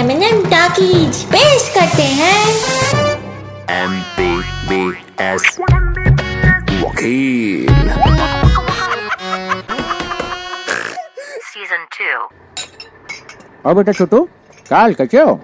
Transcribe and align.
M 0.00 0.44
talkies 0.44 1.24
पेश 1.24 1.72
करते 1.74 2.02
हैं। 2.02 2.48
एम 3.70 4.00
पी 4.18 4.28
बी 4.68 4.98
एस 5.20 5.56
वकील। 6.84 7.66
Season 11.48 11.82
2. 11.96 12.16
और 13.66 13.74
बेटा 13.74 13.92
छोटू 13.92 14.28
काल 14.70 14.94
कैसे 14.94 15.20
हो? 15.20 15.40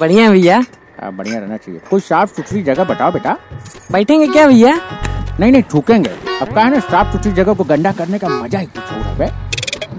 बढ़िया 0.00 0.30
भैया। 0.30 0.56
हाँ, 1.02 1.12
बढ़िया 1.12 1.38
रहना 1.38 1.56
चाहिए। 1.56 1.80
कोई 1.90 2.00
साफ़ 2.00 2.34
सुथरी 2.34 2.62
जगह 2.62 2.84
बताओ 2.84 3.12
बेटा। 3.12 3.36
बैठेंगे 3.92 4.26
क्या 4.26 4.46
भैया? 4.46 4.72
नहीं 5.40 5.52
नहीं 5.52 5.62
थूकेंगे। 5.74 6.10
अब 6.40 6.54
कहा 6.54 6.64
है 6.64 6.70
ना 6.70 6.80
साफ़ 6.80 7.12
सुथरी 7.12 7.32
जगह 7.32 7.54
को 7.54 7.64
गंदा 7.64 7.92
करने 7.92 8.18
का 8.18 8.28
मज़ा 8.28 8.58
ही 8.58 8.66
कुछ 8.66 8.84
और 8.84 9.22
है 9.22 9.30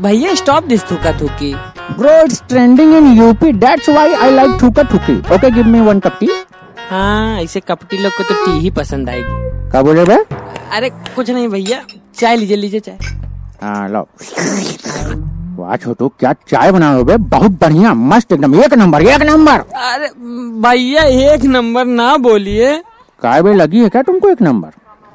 भैया 0.02 0.34
स्टॉप 0.36 0.64
दिस 0.64 0.92
थूका 0.92 1.12
थूकी 1.20 1.54
Bro, 1.98 2.12
it's 2.26 2.42
trending 2.48 2.94
in 2.94 3.08
UP. 3.20 3.42
That's 3.62 3.88
why 3.88 4.08
I 4.26 4.30
like 4.32 4.52
thuka 4.62 4.84
thuki. 4.92 5.16
Okay, 5.36 5.52
give 5.52 5.68
me 5.68 5.82
one 5.82 6.02
cup 6.02 6.20
tea. 6.20 6.30
हाँ 6.90 7.42
ऐसे 7.42 7.60
कपटी 7.60 7.98
लोग 7.98 8.12
को 8.18 8.24
तो 8.24 8.36
टी 8.46 8.60
ही 8.60 8.70
पसंद 8.78 9.10
आएगी। 9.10 9.70
क्या 9.72 9.82
बोले 9.82 10.06
बे? 10.06 10.16
अरे 10.76 10.90
कुछ 11.16 11.30
नहीं 11.30 11.48
भैया। 11.50 11.82
चाय 12.20 12.36
लीजिए 12.38 12.58
लीजिए 12.58 12.80
चाय। 12.80 12.98
हाँ 13.62 13.90
लो 13.90 14.08
वाह 15.60 15.76
छोटू 15.76 16.08
क्या 16.20 16.34
चाय 16.50 16.72
बनाए 16.72 16.96
हो 16.96 17.04
बे? 17.04 17.18
बहुत 17.36 17.52
बढ़िया 17.62 17.94
मस्त 17.94 18.32
एकदम। 18.34 18.56
एक 18.64 18.74
नंबर 18.74 19.02
एक 19.02 19.22
नंबर। 19.30 19.60
अरे 19.60 20.10
भैया 20.66 21.04
एक 21.34 21.44
नंबर 21.56 21.86
ना 21.86 22.16
बोलिए। 22.28 22.76
काय 23.22 23.42
बे 23.44 23.54
लगी 23.54 23.84
है 23.84 23.90
क्या 23.90 24.02
तुमको 24.10 24.30
एक 24.30 24.42
नंबर? 24.42 24.70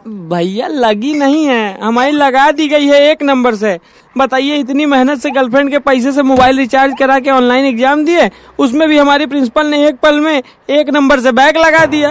भैया 0.05 0.67
लगी 0.67 1.13
नहीं 1.15 1.45
है। 1.47 1.81
हमारी 1.83 2.11
लगा 2.13 2.51
दी 2.51 2.67
गई 2.69 2.87
है 2.87 3.01
एक 3.11 3.23
नंबर 3.23 3.55
से। 3.55 3.79
बताइए 4.17 4.57
इतनी 4.57 4.87
मेहनत 4.87 5.19
से 5.19 5.30
गर्लफ्रेंड 5.30 5.71
के 5.71 5.79
पैसे 5.79 6.13
से 6.13 6.23
मोबाइल 6.23 6.59
रिचार्ज 6.59 6.95
करा 6.99 7.19
के 7.19 7.30
ऑनलाइन 7.30 7.65
एग्ज़ाम 7.65 8.05
दिए? 8.05 8.30
उसमें 8.59 8.89
भी 8.89 8.99
हमारी 8.99 9.27
प्रिंसिपल 9.27 9.67
ने 9.67 9.87
एक 9.89 9.97
पल 9.97 10.21
में 10.21 10.43
एक 10.71 10.91
नंबर 10.91 11.21
से 11.21 11.33
बैग 11.33 11.57
लगा 11.57 11.85
दिया। 11.87 12.11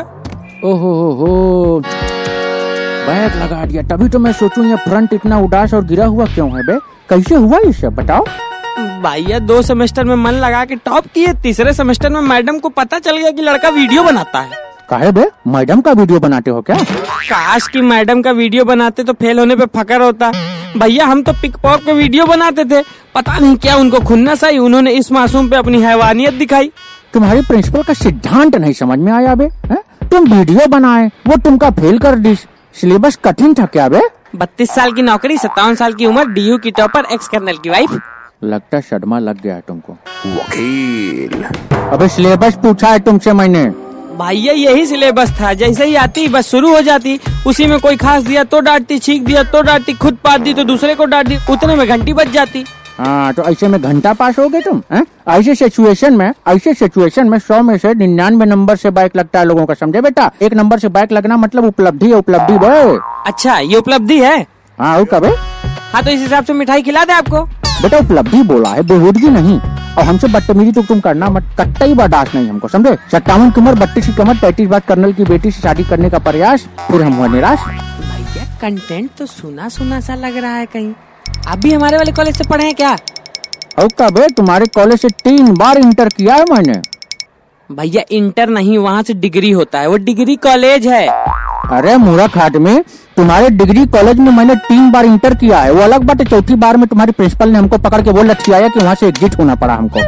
ओहो 0.66 0.94
हो 0.94 1.12
हो। 1.12 1.80
बैग 1.80 3.36
लगा 3.36 3.66
दिया। 3.66 3.84
तभी 3.84 4.10
तो 4.10 4.20
मैं 4.20 4.34
सोचूं 4.34 4.66
ये 4.66 4.76
फ्रंट 4.80 5.14
इतना 5.14 5.40
उदास 5.40 5.74
और 5.74 5.86
गिरा 5.86 6.06
हुआ 6.06 6.26
क्यों 6.26 6.50
है 6.50 6.66
बे? 6.66 6.80
कैसे 7.10 7.36
हुआ 7.36 7.58
ये 7.58 7.72
सब 7.74 7.96
बताओ। 7.96 8.26
भैया 9.02 9.40
दो 9.42 9.62
सेमेस्टर 9.62 10.04
में 10.04 10.16
मन 10.16 10.34
लगा 10.42 10.66
के 10.66 10.76
टॉप 10.76 11.06
किए। 11.06 11.34
तीसरे 11.34 11.74
सेमेस्टर 11.74 12.10
में 12.10 12.22
मैडम 12.24 12.60
को 12.60 12.70
पता 12.72 13.00
चल 13.00 13.18
गया 13.18 13.32
कि 13.32 13.42
लड़का 13.42 13.70
वीडियो 13.70 14.04
बनाता 14.04 14.40
है। 14.40 14.62
काहे 14.94 15.12
बे 15.12 15.26
मैडम 15.48 15.80
का 15.82 15.92
वीडियो 15.92 16.20
बनाते 16.20 16.52
हो 16.52 16.62
क्या? 16.62 16.76
काश 16.78 17.68
की 17.68 17.82
मैडम 17.82 18.22
का 18.22 18.32
वीडियो 18.32 18.66
बनाते 18.66 19.04
तो 19.04 19.14
फेल 19.14 19.40
होने 19.40 19.56
पे 19.56 19.66
फकर 19.76 20.02
होता। 20.02 20.30
भैया 20.78 21.06
हम 21.06 21.24
तो 21.24 21.34
पिक 21.34 21.56
पॉप 21.58 21.84
के 21.86 21.94
वीडियो 21.94 22.26
बनाते 22.26 22.66
थे। 22.66 22.82
पता 23.16 23.38
नहीं 23.38 23.56
क्या 23.58 23.76
उनको 23.76 24.00
खुन्नस 24.00 24.44
आई 24.44 24.58
उन्होंने 24.58 24.92
इस 24.92 25.12
मासूम 25.12 25.50
पे 25.50 25.56
अपनी 25.56 25.82
हैवानियत 25.82 26.34
दिखाई। 26.34 26.72
तुम्हारी 27.14 27.42
प्रिंसिपल 27.42 27.84
का 27.84 27.94
सिद्धांत 27.94 28.56
नहीं 28.56 28.74
समझ 28.74 29.00
में 29.00 29.12
आया 29.12 29.36
बे 29.36 29.46
हैं? 29.66 29.82
तुम 30.12 30.32
वीडियो 30.34 30.68
बनाए 30.68 31.12
वो 31.28 31.38
तुमका 31.38 31.70
फेल 31.72 32.00
कर 32.00 32.16
दी 32.18 32.36
सिलेबस 32.76 33.20
कठिन 33.26 33.54
था 33.54 33.66
क्या 33.68 33.90
बे? 33.90 34.02
बत्तीस 34.36 34.72
साल 34.72 34.92
की 34.92 35.02
नौकरी 35.02 35.38
सत्तावन 35.38 35.76
साल 35.76 35.94
की 35.94 36.06
उम्र 36.06 36.26
डीयू 36.34 36.58
की 36.58 36.72
टॉपर 36.72 37.14
एक्स 37.14 37.28
कर्नल 37.28 37.58
की 37.58 37.70
वाइफ 37.70 38.00
लगता 38.44 38.80
सदमा 38.82 39.20
लग 39.20 39.42
गया 39.42 39.56
है 39.56 39.64
तुमको। 39.68 39.94
वकील। 40.36 41.44
अबे 41.90 42.08
सिलेबस 42.08 42.56
पूछा 42.64 42.90
है 42.90 43.00
तुमसे 43.00 43.34
मैंने। 43.34 43.72
भैया 44.16 44.54
यही 44.54 44.86
सिलेबस 44.86 45.32
था। 45.40 45.54
जैसे 45.54 45.86
ही 45.86 45.96
आती 45.96 46.28
बस 46.28 46.50
शुरू 46.50 46.74
हो 46.74 46.82
जाती। 46.82 47.20
उसी 47.48 47.66
में 47.68 47.80
कोई 47.80 47.96
खास 47.98 48.24
दिया 48.24 48.44
तो 48.44 48.60
डांटती 48.60 48.98
छींक 49.00 49.26
दिया 49.26 49.44
तो 49.44 49.62
डांटती 49.62 49.94
खुद 49.94 50.18
पात 50.24 50.42
दी 50.42 50.54
तो 50.54 50.64
दूसरे 50.64 50.96
को 50.96 51.06
डांट 51.06 51.28
दी 51.28 51.38
उतने 51.50 51.76
में 51.76 51.88
घंटी 51.88 52.14
बच 52.14 52.28
जाती। 52.32 52.64
हाँ 52.98 53.34
तो 53.34 53.44
ऐसे 53.44 53.68
में 53.68 53.82
घंटा 53.82 54.14
पास 54.14 54.38
हो 54.40 54.48
गए 54.50 54.62
तुम 54.62 54.82
हैं? 54.92 55.06
ऐसे 55.28 55.56
सिचुएशन 55.56 56.14
में 56.14 56.32
ऐसे 56.48 56.74
सिचुएशन 56.74 57.30
में 57.30 57.38
सौ 57.40 57.62
में 57.62 57.78
से 57.78 57.94
निन्यानवे 57.94 58.46
नंबर 58.46 58.76
से 58.76 58.90
बाइक 58.92 59.16
लगता 59.18 59.40
है 59.40 59.46
लोगों 59.46 59.66
का 59.66 59.74
समझे 59.74 60.02
बेटा? 60.02 60.30
एक 60.42 60.54
नंबर 60.54 60.80
से 60.80 60.88
बाइक 60.90 61.12
लगना 61.12 61.38
मतलब 61.38 61.66
उपलब्धि 61.66 62.10
है 62.10 62.16
उपलब्धि 62.16 62.58
बे 62.58 62.98
अच्छा 63.28 63.58
ये 63.60 63.78
उपलब्धि 63.78 64.20
है? 64.20 64.40
हाँ 64.78 64.98
वो 65.00 65.06
कबे 65.14 65.28
हाँ? 65.28 66.04
तो 66.04 66.10
इस 66.10 66.20
हिसाब 66.20 66.46
से 66.46 66.54
मिठाई 66.54 66.82
खिला 66.82 67.06
दे 67.06 67.14
आपको। 67.14 67.44
बेटा 67.82 67.98
उपलब्धि 67.98 68.44
बोला 68.44 68.70
है 68.70 68.84
बेहूदगी 68.84 69.30
नहीं। 69.30 69.60
और 69.98 70.04
हमसे 70.04 70.28
बदतमीजी 70.28 70.72
तो 70.72 70.82
तुम 70.84 71.00
करना 71.00 71.30
मत 71.30 71.50
कट्टा 71.60 71.86
ही 71.86 71.94
बर्दाश्त 71.94 72.36
नहीं 72.36 72.48
हमको 72.50 72.68
समझे? 72.68 72.96
सत्तावन 73.12 73.52
की 73.52 73.62
उम्र 73.62 73.74
बत्तीस 73.76 74.06
की 74.06 74.14
कमर 74.14 74.38
तैतीस 74.38 74.68
बार 74.68 74.80
कर्नल 74.88 75.14
की 75.14 75.24
बेटी 75.24 75.52
से 75.52 75.62
शादी 75.62 75.84
करने 75.84 76.10
का 76.10 76.20
प्रयास 76.22 76.68
फिर 76.88 77.02
हम 77.02 77.14
हुआ 77.14 77.28
निराश। 77.28 77.60
भैया 77.60 78.46
कंटेंट 78.62 79.10
तो 79.18 79.26
सुना 79.26 79.70
सुना 79.70 80.00
सा 80.00 80.16
लग 80.16 80.38
रहा 80.38 80.56
है 80.56 80.66
कहीं। 80.66 80.94
आप 81.48 81.58
भी 81.58 81.74
हमारे 81.74 81.98
वाले 81.98 82.12
कॉलेज 82.12 82.38
से 82.38 82.44
पढ़े 82.44 82.66
हैं 82.66 82.76
क्या? 82.76 82.96
और 83.80 83.88
कबे 84.00 84.28
तुम्हारे 84.38 84.66
कॉलेज 84.76 85.02
से 85.02 85.10
तीन 85.24 85.54
बार 85.54 85.78
इंटर 85.78 86.10
किया 86.10 86.36
है 86.36 86.46
मैंने। 86.52 86.82
भैया 87.70 88.04
इंटर 88.12 88.50
नहीं 88.50 88.78
वहाँ 88.78 89.04
से 89.04 89.14
डिग्री 89.16 89.52
होता 89.52 89.80
है 89.80 89.88
वो 89.88 89.98
डिग्री 90.00 90.36
कॉलेज 90.44 90.88
है। 90.88 91.08
अरे 91.74 91.96
मूर्ख 91.98 92.38
में 92.58 92.84
तुम्हारे 93.18 93.50
डिग्री 93.52 93.86
कॉलेज 93.88 94.20
में 94.20 94.32
मैंने 94.32 94.56
तीन 94.64 94.92
बार 94.92 95.06
इंटर 95.06 95.34
किया 95.36 95.60
है। 95.60 95.72
वो 95.72 95.82
अलग 95.82 96.04
बात 96.04 96.20
है 96.20 96.26
चौथी 96.26 96.56
बार 96.56 96.78
में 96.78 96.88
तुम्हारी 96.88 97.12
प्रिंसिपल 97.12 97.50
ने 97.50 97.58
हमको 97.58 97.78
पकड़ 97.80 98.02
के 98.02 98.12
बोल 98.12 98.26
लटकियाया 98.28 98.68
कि 98.68 98.80
वहाँ 98.80 98.96
से 98.96 99.08
एग्जिट 99.08 99.38
होना 99.40 99.56
पड़ा 99.56 99.74
हमको। 99.74 100.00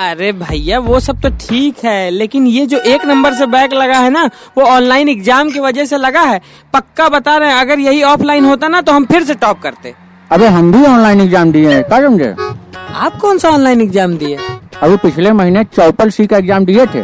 अरे 0.00 0.30
भैया 0.34 0.78
वो 0.78 1.00
सब 1.00 1.20
तो 1.20 1.28
ठीक 1.40 1.84
है 1.84 2.10
लेकिन 2.10 2.46
ये 2.46 2.64
जो 2.66 2.78
एक 2.86 3.04
नंबर 3.06 3.34
से 3.34 3.46
बैग 3.46 3.72
लगा 3.74 3.98
है 3.98 4.10
ना 4.10 4.24
वो 4.58 4.64
ऑनलाइन 4.66 5.08
एग्ज़ाम 5.08 5.50
की 5.50 5.60
वजह 5.60 5.84
से 5.84 5.96
लगा 5.98 6.20
है। 6.22 6.40
पक्का 6.74 7.08
बता 7.08 7.36
रहे 7.36 7.50
हैं 7.50 7.60
अगर 7.60 7.78
यही 7.80 8.02
ऑफलाइन 8.04 8.44
होता 8.44 8.68
ना 8.68 8.80
तो 8.80 8.92
हम 8.92 9.04
फिर 9.04 9.24
से 9.24 9.34
टॉप 9.36 9.60
करते। 9.62 9.94
अबे 10.30 10.46
हम 10.48 10.72
भी 10.72 10.84
ऑनलाइन 10.86 11.20
एग्ज़ाम 11.20 11.52
दिए 11.52 11.72
हैं 11.72 11.82
क्या 11.84 12.00
समझे? 12.00 12.34
आप 12.96 13.18
कौन 13.20 13.38
सा 13.38 13.50
ऑनलाइन 13.50 13.80
एग्ज़ाम 13.80 14.16
दिए? 14.16 14.38
अभी 14.82 14.96
पिछले 14.98 15.32
महीने 15.34 15.64
चौपल 15.66 16.10
सी 16.10 16.26
का 16.26 16.36
एग्ज़ाम 16.36 16.64
दिए 16.64 16.86
थे। 16.86 17.02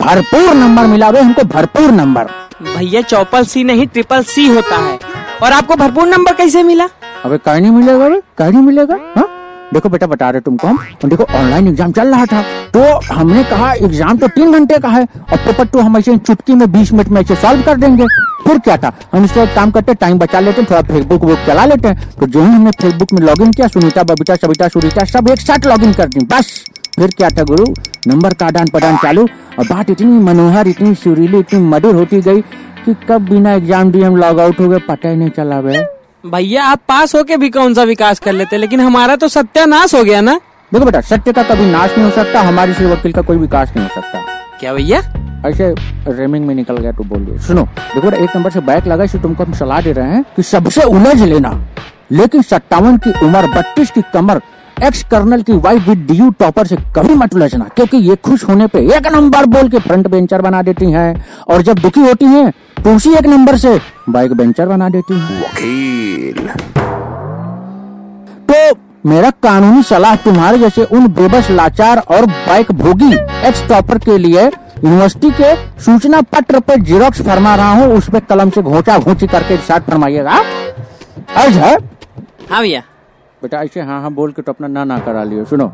भरपूर 0.00 0.54
नंबर 0.54 0.86
मिला 0.86 1.08
हुए 1.08 1.20
हमको 1.20 1.42
भरपूर 1.46 1.90
नंबर। 1.92 2.28
भैया 2.62 3.00
चौपल 3.02 3.44
सी 3.44 3.62
नहीं 3.64 3.86
ट्रिपल 3.86 4.22
सी 4.24 4.46
होता 4.48 4.76
है। 4.76 4.98
और 5.42 5.52
आपको 5.52 5.76
भरपूर 5.76 6.06
नंबर 6.08 6.34
कैसे 6.34 6.62
मिला? 6.62 6.88
अबे 7.24 7.38
कहीं 7.38 7.60
नहीं 7.60 7.70
मिलेगा 7.72 8.04
अबे 8.06 8.20
कहीं 8.38 8.52
नहीं 8.52 8.62
मिलेगा? 8.62 8.98
हाँ? 9.16 9.28
देखो 9.74 9.88
बेटा 9.88 10.06
बता 10.06 10.28
रहे 10.30 10.40
तुमको 10.40 10.66
हम। 10.68 10.76
और 10.76 11.08
देखो 11.10 11.24
ऑनलाइन 11.34 11.68
एग्ज़ाम 11.68 11.92
चल 11.92 12.08
रहा 12.08 12.26
था। 12.26 12.42
तो 12.74 13.14
हमने 13.14 13.42
कहा 13.44 13.72
एग्ज़ाम 13.74 14.18
तो 14.18 14.28
तीन 14.28 14.52
घंटे 14.52 14.78
का 14.78 14.88
है। 14.88 15.02
और 15.02 15.36
पेपर 15.36 15.64
तो 15.64 15.80
हम 15.80 15.96
ऐसे 15.96 16.16
चुटकी 16.18 16.54
में 16.54 16.70
बीस 16.72 16.92
मिनट 16.92 17.08
में 17.08 17.20
ऐसे 17.20 17.36
सॉल्व 17.36 17.62
कर 17.62 17.76
देंगे। 17.76 18.06
फिर 18.46 18.58
क्या 18.58 18.76
था? 18.76 18.92
हम 19.12 19.24
इससे 19.24 19.42
एक 19.42 19.54
काम 19.54 19.70
करते 19.70 19.94
टाइम 19.94 20.18
बचा 20.18 20.40
लेते 20.40 20.60
हैं, 20.60 20.70
थोड़ा 20.70 20.82
फेसबुक 20.84 21.24
बुक 21.24 21.38
चला 21.46 21.64
लेते 21.64 21.88
हैं। 21.88 22.10
तो 22.20 22.26
जो 22.26 22.40
ही 22.40 22.46
हमने 22.46 22.70
फेसबुक 22.80 23.12
में 23.12 23.20
लॉगिन 23.20 23.52
किया 23.52 23.68
सुनीता 23.68 24.02
बबीता 24.02 24.34
सविता 24.36 24.68
सुनीता 24.68 25.04
सब 25.06 25.28
एक 25.30 25.40
साथ 25.40 25.66
लॉगिन 25.66 25.92
कर 25.92 26.08
दी 26.08 26.26
बस। 26.26 26.52
फिर 26.96 27.10
क्या 27.10 27.28
था 27.28 27.42
गुरु? 27.42 27.64
नंबर 28.06 28.34
का 28.34 28.46
आदान 28.46 28.66
प्रदान 28.66 28.96
चालू। 28.96 29.22
और 29.58 29.66
बात 29.66 29.88
इतनी 29.90 30.18
मनोहर 30.24 30.68
इतनी 30.68 30.94
सुरीली 30.94 31.38
इतनी 31.38 31.58
मधुर 31.60 31.94
होती 31.94 32.20
गई 32.22 32.40
कि 32.84 32.94
कब 33.08 33.28
बिना 33.30 33.52
एग्ज़ाम 33.52 33.90
दिए 33.92 34.02
हम 34.02 34.16
लॉग 34.16 34.40
आउट 34.40 34.60
हो 34.60 34.68
गए 34.68 34.78
पता 34.88 35.08
ही 35.08 35.16
नहीं 35.16 35.30
चला 35.30 35.60
बे 35.60 35.84
भैया 36.26 36.64
आप 36.64 36.80
पास 36.88 37.14
होके 37.14 37.36
भी 37.36 37.50
कौन 37.50 37.74
सा 37.74 37.82
विकास 37.84 38.20
कर 38.20 38.32
लेते? 38.32 38.56
लेकिन 38.56 38.80
हमारा 38.80 39.16
तो 39.16 39.28
सत्यानाश 39.28 39.94
हो 39.94 40.02
गया 40.04 40.20
ना? 40.20 40.34
देखो 40.72 40.84
बेटा 40.84 41.00
सत्य 41.02 41.32
का 41.32 41.42
कभी 41.44 41.70
नाश 41.70 41.98
नहीं 41.98 42.04
हो 42.04 42.10
सकता 42.12 42.40
हमारी 42.42 42.74
से 42.74 42.86
वकील 42.86 43.12
का 43.12 43.22
कोई 43.22 43.36
विकास 43.36 43.72
नहीं 43.76 43.88
हो 43.88 44.00
सकता। 44.00 44.22
क्या 44.60 44.74
भैया? 44.74 45.02
ऐसे 45.46 45.74
रेमिंग 46.10 46.46
में 46.46 46.54
निकल 46.54 46.76
गया 46.76 46.92
तो 46.92 47.04
बोलिए 47.04 47.38
सुनो 47.38 47.62
देखो 47.64 48.00
बेटा 48.00 48.22
एक 48.24 48.36
नंबर 48.36 48.50
से 48.50 48.60
बैक 48.62 48.86
लगा 48.86 49.04
इसे 49.04 49.18
तुमको 49.18 49.44
हम 49.44 49.52
सलाह 49.54 49.80
दे 49.80 49.92
रहे 49.92 50.10
हैं 50.10 50.24
कि 50.36 50.42
सबसे 50.44 50.84
उलझ 50.84 51.20
लेना। 51.22 51.52
लेकिन 52.12 52.42
सत्तावन 52.44 52.96
की 52.98 53.10
उम्र 53.26 53.46
बत्तीस 53.48 53.90
की 53.90 54.02
कमर 54.12 54.40
एक्स 54.82 55.02
कर्नल 55.10 55.42
की 55.42 55.52
वाइफ 55.54 55.88
विद 55.88 55.98
डी 56.06 56.30
टॉपर 56.38 56.66
से 56.66 56.76
कभी 56.96 57.14
मत 57.14 57.34
उलझना 57.34 57.64
क्योंकि 57.76 57.96
ये 58.08 58.16
खुश 58.16 58.44
होने 58.44 58.66
पे 58.66 58.78
एक 58.96 59.06
नंबर 59.06 59.44
बोल 59.46 59.68
के 59.68 59.78
फ्रंट 59.78 60.06
बेंचर 60.06 60.42
बना 60.42 60.62
देती 60.62 60.90
हैं। 60.90 61.24
और 61.48 61.62
जब 61.62 61.78
दुखी 61.78 62.00
होती 62.00 62.26
हैं 62.26 62.50
तो 62.84 62.94
उसी 62.94 63.12
एक 63.14 63.26
नंबर 63.26 63.56
से 63.56 63.78
बाइक 64.08 64.32
बेंचर 64.32 64.66
बना 64.66 64.88
देती 64.88 65.18
हैं। 65.18 65.40
वकील। 65.40 66.48
तो 68.48 68.78
मेरा 69.06 69.30
कानूनी 69.42 69.82
सलाह 69.82 70.16
तुम्हारे 70.16 70.58
जैसे 70.58 70.84
उन 70.84 71.06
बेबस 71.10 71.50
लाचार 71.50 71.98
और 71.98 72.26
बाइक 72.26 72.72
भोगी 72.72 73.12
एक्स 73.48 73.66
टॉपर 73.68 73.98
के 73.98 74.18
लिए 74.18 74.44
यूनिवर्सिटी 74.44 75.30
के 75.30 75.54
सूचना 75.82 76.20
पत्र 76.32 76.60
पर 76.60 76.80
जीरोक्स 76.82 77.22
फरमा 77.22 77.54
रहा 77.54 77.72
हूँ 77.72 77.96
उसमें 77.96 78.20
कलम 78.22 78.50
से 78.50 78.62
घोचा 78.62 78.98
घोची 78.98 79.26
करके 79.26 79.56
साथ 79.58 79.80
फरमाइएगा। 79.80 80.40
अर्ज़ 81.36 81.58
है। 81.58 81.76
हाँ 82.50 82.60
भैया। 82.62 82.82
बेटा 83.44 83.62
ऐसे 83.62 83.80
हाँ 83.82 84.00
हाँ 84.02 84.10
बोल 84.12 84.30
के 84.32 84.42
तो 84.42 84.52
अपना 84.52 84.68
ना 84.68 84.82
ना 84.84 84.98
करा 84.98 85.22
लियो 85.24 85.44
सुनो। 85.44 85.64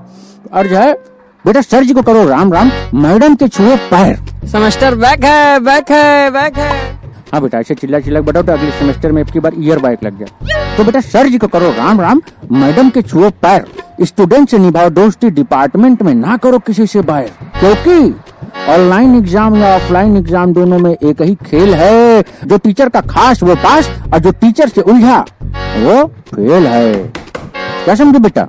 अर्ज़ 0.53 0.73
है 0.75 0.93
बेटा 1.45 1.61
सर 1.63 1.85
जी 1.85 1.93
को 1.95 2.03
करो 2.03 2.25
राम 2.29 2.53
राम 2.53 2.71
मैडम 2.97 3.35
के 3.35 3.49
छुए 3.49 3.77
पैर। 3.91 4.17
सेमेस्टर 4.49 4.95
बैक 4.97 5.25
है 5.25 5.61
बैक 5.61 5.91
है 5.91 6.31
बैक 6.31 6.57
है। 6.59 6.71
हाँ 7.33 7.41
बेटा 7.43 7.59
ऐसे 7.59 7.75
चिल्ला 7.75 8.01
चिल्ला 8.01 8.21
बताओ 8.21 8.43
तो 8.43 8.53
अगले 8.53 8.71
सेमेस्टर 8.79 9.13
में 9.13 9.23
एक 9.23 9.39
बार 9.39 9.53
ईयर 9.59 9.79
बाइक 9.79 10.03
लग 10.05 10.19
जाए। 10.19 10.75
तो 10.77 10.85
बेटा 10.85 11.01
सर 11.03 11.29
जी 11.29 11.39
को 11.39 11.49
करो 11.49 11.71
राम 11.73 12.01
राम 12.01 12.23
मैडम 12.55 12.91
के 12.91 13.03
छुओ 13.03 13.31
पैर। 13.43 13.65
स्टूडेंट 14.03 14.49
से 14.49 14.59
निभाओ 14.59 14.91
दोस्ती 14.91 15.31
डिपार्टमेंट 15.31 16.03
में 16.03 16.15
ना 16.17 16.37
करो 16.39 16.59
किसी 16.67 16.87
से 16.87 17.01
बाहर। 17.03 17.31
क्योंकि 17.61 18.15
ऑनलाइन 18.73 19.17
एग्ज़ाम 19.17 19.57
या 19.57 19.75
ऑफलाइन 19.77 20.17
एग्ज़ाम 20.17 20.53
दोनों 20.53 20.79
में 20.79 20.91
एक 20.93 21.23
ही 21.23 21.35
खेल 21.47 21.75
है। 21.75 22.23
जो 22.23 22.59
टीचर 22.59 22.89
का 22.89 23.01
खास 23.09 23.43
वो 23.43 23.55
पास 23.65 23.91
और 24.13 24.19
जो 24.19 24.31
टीचर 24.41 24.69
से 24.69 24.81
उलझा 24.83 25.25
वो 25.79 26.05
फेल 26.35 26.67
है। 26.67 27.20
क्या 27.85 27.95
समझे 27.95 28.19
बेटा? 28.19 28.47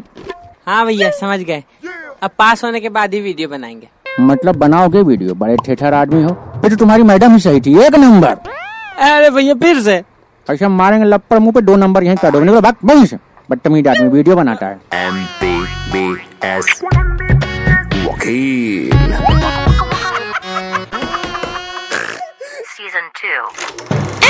हाँ 0.68 0.86
भैया 0.86 1.10
समझ 1.19 1.39
गए। 1.39 1.63
अब 2.24 2.31
पास 2.39 2.63
होने 2.63 2.80
के 2.80 2.89
बाद 2.89 3.13
ही 3.13 3.22
वीडियो 3.22 3.50
बनाएँगे। 3.50 3.88
मतलब 4.19 4.56
बनाओगे 4.56 5.01
वीडियो? 5.01 5.33
बड़े 5.36 5.56
ठेठर 5.66 5.94
आदमी 5.94 6.24
हो। 6.24 6.33
फिर 6.62 6.69
तो 6.69 6.75
तुम्हारी 6.75 7.04
मैडम 7.04 7.33
ही 7.33 7.39
सही 7.39 7.62
थी 7.62 7.78
एक 7.86 7.95
नंबर। 7.95 8.36
अरे 9.07 9.30
भैया 9.30 9.54
फिर 9.63 9.81
से? 9.83 10.04
हम 10.48 10.78
मारेंगे 10.78 11.06
लप्पर 11.06 11.39
मुँह 11.39 11.54
पे 11.54 11.62
दो 11.62 11.75
नंबर 11.75 12.04
यहीं 12.04 12.18
कर 12.18 12.31
दो 12.31 12.62
भाग 12.62 12.75
वहीं 12.86 13.06
से। 13.06 13.18
बदतमीज 13.50 13.88
आदमी 13.88 14.07
वीडियो 14.10 14.36
बनाता 14.36 14.66
है। 14.68 14.80
एम 15.06 15.24
पी 15.42 15.54
बी 15.94 16.06
एस 16.48 16.81
वकील। 18.06 18.89
Season 22.74 23.06
2. 23.18 23.36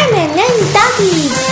MNN 0.01 0.55
Talkies. 0.75 1.50